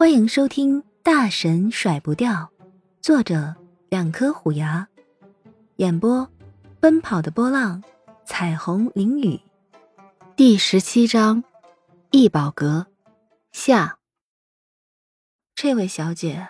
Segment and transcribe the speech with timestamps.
[0.00, 2.32] 欢迎收听《大神甩不掉》，
[3.02, 3.54] 作者
[3.90, 4.88] 两颗虎牙，
[5.76, 6.26] 演播
[6.80, 7.84] 奔跑的波浪，
[8.24, 9.38] 彩虹淋雨，
[10.34, 11.44] 第十七章
[12.12, 12.86] 易宝阁
[13.52, 13.98] 下。
[15.54, 16.48] 这位小姐，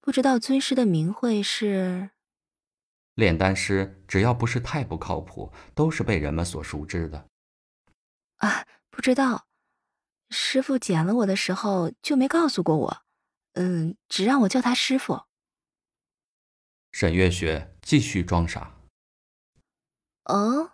[0.00, 2.10] 不知道尊师的名讳是？
[3.14, 7.24] 炼丹师只要不是太不靠谱，都是被人们所熟知的。
[8.38, 9.46] 啊，不知道。
[10.30, 13.02] 师傅捡了我的时候就没告诉过我，
[13.54, 15.22] 嗯，只让我叫他师傅。
[16.92, 18.76] 沈月雪继续装傻。
[20.24, 20.72] 哦，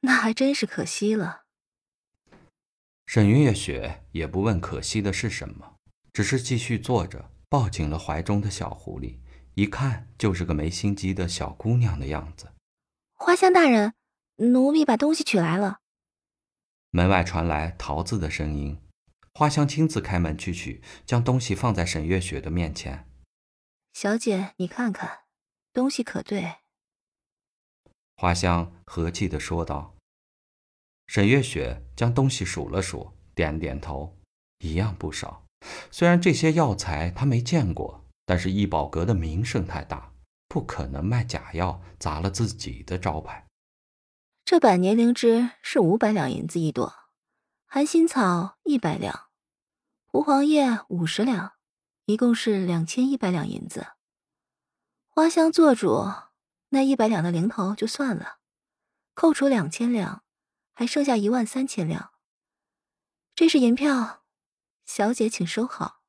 [0.00, 1.42] 那还真是可惜了。
[3.06, 5.76] 沈月雪也不问可惜的是什么，
[6.12, 9.18] 只是继续坐着，抱紧了怀中的小狐狸，
[9.54, 12.52] 一看就是个没心机的小姑娘的样子。
[13.14, 13.94] 花香大人，
[14.36, 15.79] 奴婢把东西取来了。
[16.92, 18.80] 门外传来桃子的声音，
[19.34, 23.08] 花香亲自开门去取，将东西放在沈月雪的面前。
[23.92, 25.20] 小姐，你看看，
[25.72, 26.56] 东西可对？
[28.16, 29.94] 花香和气的说道。
[31.06, 34.16] 沈月雪将东西数了数，点点头，
[34.58, 35.44] 一样不少。
[35.90, 40.12] 虽然这些药材她没见过，但是易宝阁的名声太大，
[40.48, 43.46] 不可能卖假药砸了自己的招牌。
[44.50, 46.92] 这百年灵芝是五百两银子一朵，
[47.66, 49.28] 含心草一百两，
[50.10, 51.52] 蒲黄叶五十两，
[52.06, 53.92] 一共是两千一百两银子。
[55.06, 56.04] 花香做主，
[56.70, 58.38] 那一百两的零头就算了，
[59.14, 60.24] 扣除两千两，
[60.72, 62.10] 还剩下一万三千两。
[63.36, 64.24] 这是银票，
[64.84, 66.00] 小姐请收好。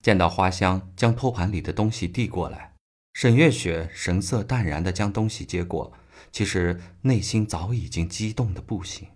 [0.00, 2.76] 见到花香将托盘里的东西递过来，
[3.14, 5.92] 沈月雪神色淡然的将东西接过。
[6.32, 9.08] 其实内心早已经激动的不行，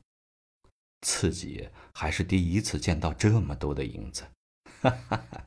[1.01, 4.25] 自己还是第一次见到这么多的银子，
[4.81, 5.47] 哈哈哈，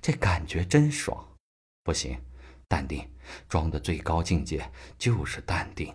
[0.00, 1.36] 这感觉真爽。
[1.82, 2.20] 不行，
[2.66, 3.08] 淡定，
[3.48, 5.94] 装的最高境界就是淡定。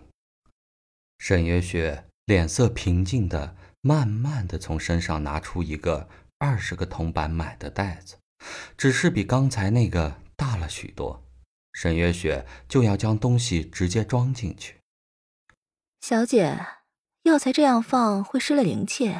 [1.18, 6.08] 沈月雪脸色平静的，慢慢的从身上拿出一个
[6.38, 8.16] 二十个铜板买的袋子，
[8.76, 11.22] 只是比刚才那个大了许多。
[11.74, 14.81] 沈月雪就要将东西直接装进去。
[16.02, 16.58] 小姐，
[17.22, 19.14] 药材这样放会失了灵气，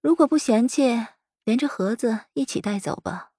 [0.00, 1.08] 如果不嫌弃，
[1.42, 3.32] 连着盒子一起带走吧。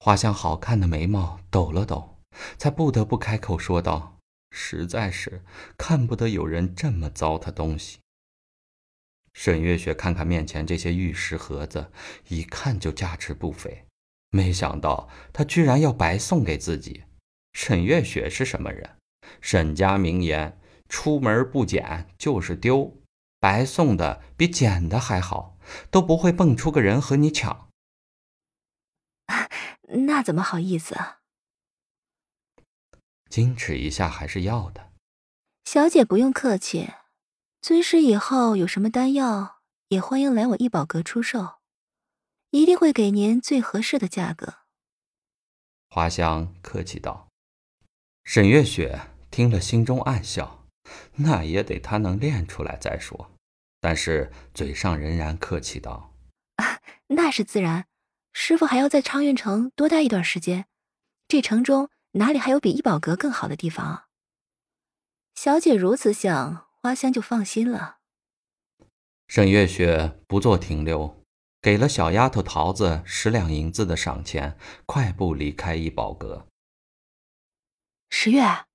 [0.00, 2.18] 花香好看的眉毛抖了抖，
[2.58, 4.18] 才不得不开口说道
[4.50, 5.44] ：“实在是
[5.78, 8.00] 看不得有人这么糟蹋东西。”
[9.32, 11.92] 沈月雪看看面前这些玉石盒子，
[12.26, 13.86] 一看就价值不菲，
[14.30, 17.04] 没想到他居然要白送给自己。
[17.52, 18.96] 沈月雪是什么人？
[19.40, 20.58] 沈家名言。
[20.94, 23.02] 出门不捡就是丢，
[23.40, 25.58] 白送的比捡的还好，
[25.90, 27.68] 都不会蹦出个人和你抢。
[30.06, 31.18] 那怎么好意思啊？
[33.28, 34.92] 矜持一下还是要的。
[35.64, 36.92] 小姐不用客气，
[37.60, 41.54] 尊师以后有什么丹药，也欢迎来我易宝阁出售，
[42.50, 44.58] 一定会给您最合适的价格。
[45.90, 47.26] 花香客气道。
[48.22, 49.00] 沈月雪
[49.32, 50.63] 听了，心中暗笑。
[51.16, 53.30] 那也得他能练出来再说，
[53.80, 56.14] 但是嘴上仍然客气道
[56.56, 57.86] ：“啊，那是自然。
[58.32, 60.66] 师傅还要在昌运城多待一段时间，
[61.28, 64.04] 这城中哪里还有比一宝阁更好的地方？”
[65.34, 67.98] 小姐如此想，花香就放心了。
[69.26, 71.24] 沈月雪不做停留，
[71.60, 74.56] 给了小丫头桃子十两银子的赏钱，
[74.86, 76.46] 快步离开一宝阁。
[78.10, 78.66] 十月，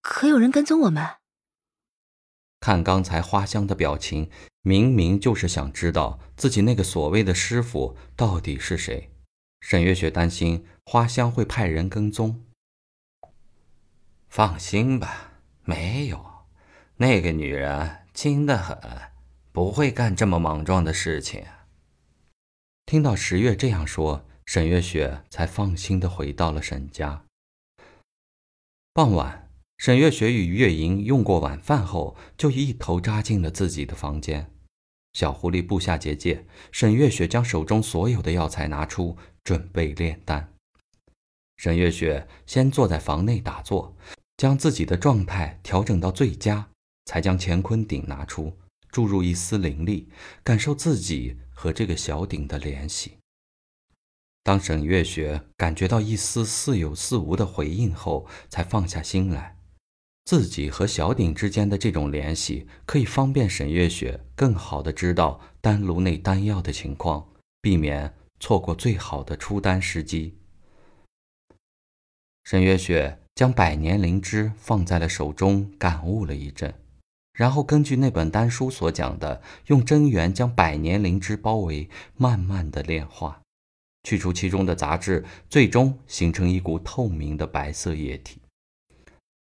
[0.00, 1.17] 可有人跟踪我们？
[2.68, 4.28] 看刚才花香的表情，
[4.60, 9.10] 明明就是想知道自己那个所谓的师傅到底是谁。
[9.62, 12.44] 沈月雪担心花香会派人跟踪。
[14.28, 16.22] 放心吧，没有，
[16.98, 18.78] 那个女人精得很，
[19.50, 21.46] 不会干这么莽撞的事情。
[22.84, 27.24] 听到十月这样说，沈月雪才放心的回到了沈家。
[28.92, 29.47] 傍晚。
[29.78, 34.50] 沈月雪与月莹用过晚饭后，就一头扎进了自己的房间。
[35.12, 40.52] 小狐狸布下结界，沈月雪将手中所有的药材拿出，准备炼丹。
[41.56, 43.96] 沈月雪先坐在房内打坐，
[44.36, 46.68] 将自己的状态调整到最佳，
[47.04, 48.58] 才将乾坤鼎拿出，
[48.90, 50.08] 注入一丝灵力，
[50.42, 53.18] 感受自己和这个小鼎的联系。
[54.42, 59.57] 当沈月雪感觉到一丝似有似无的回应后，才放下心来。
[60.28, 67.30] 自己和小鼎之间的这种联系，可以方便沈月雪更好的知道丹炉内丹药的情况，
[67.62, 70.36] 避免错过最好的出丹时机。
[72.44, 76.74] 沈月雪将百年灵芝放在了手中，感悟了一阵，
[77.32, 81.88] 然后根据那本丹书所讲的，用真元将百年灵芝包围，
[82.18, 83.40] 慢慢的炼化，
[84.02, 88.42] 去除其中的杂质，最终形成一股透明的白色液体。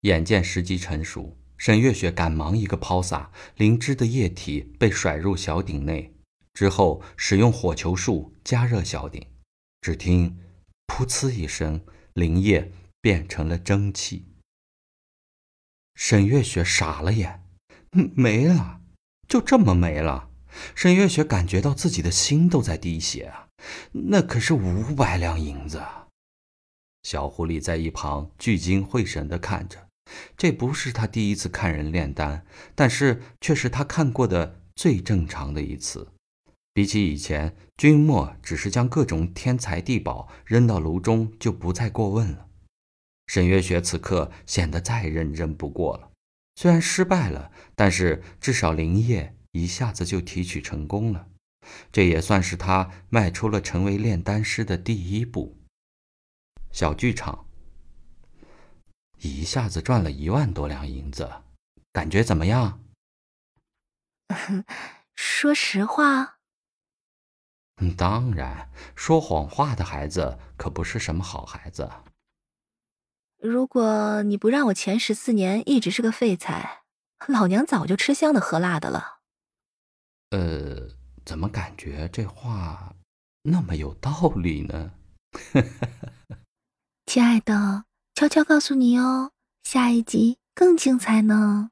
[0.02, 6.14] 眼见时机成熟，沈月雪赶忙一个抛洒，灵芝的液体被甩入小鼎内。
[6.54, 9.26] 之后，使用火球术加热小鼎，
[9.80, 10.38] 只听
[10.86, 11.80] “噗呲”一声，
[12.12, 12.70] 灵液
[13.00, 14.26] 变成了蒸汽。
[15.94, 17.42] 沈月雪傻了眼，
[17.90, 18.80] 没了，
[19.28, 20.30] 就这么没了。
[20.74, 23.48] 沈月雪感觉到自己的心都在滴血啊！
[23.92, 25.82] 那可是五百两银子。
[27.02, 29.88] 小狐狸在一旁聚精会神地看着，
[30.36, 32.44] 这不是他第一次看人炼丹，
[32.74, 36.08] 但是却是他看过的最正常的一次。
[36.74, 42.46] 比起以前，君莫只是将各种天材地宝扔到炉中，就不再过问了。
[43.26, 46.10] 沈月雪此刻显得再认真不过了。
[46.56, 51.28] 虽然失败了，但是至少灵液一下子就提取成功了，
[51.90, 55.58] 这也算是他迈出了成为炼丹师的第一步。
[56.70, 57.46] 小剧场，
[59.22, 61.30] 一下子赚了一万多两银子，
[61.92, 62.80] 感觉怎么样？
[65.14, 66.38] 说实话。
[67.96, 71.90] 当然，说谎话的孩子可不是什么好孩子。
[73.38, 76.82] 如果你不让我前十四年一直是个废材，
[77.26, 79.20] 老娘早就吃香的喝辣的了。
[80.30, 80.88] 呃，
[81.24, 82.94] 怎么感觉这话
[83.42, 84.92] 那么有道理呢？
[87.06, 87.84] 亲爱的，
[88.22, 89.32] 悄悄告诉你哦，
[89.64, 91.71] 下一集更精彩呢。